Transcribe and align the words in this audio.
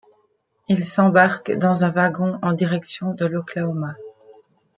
Il 0.67 0.83
s'embarque 0.83 1.51
dans 1.51 1.83
un 1.83 1.91
wagon 1.91 2.39
en 2.41 2.53
direction 2.53 3.13
de 3.13 3.27
l'Oklahoma. 3.27 3.93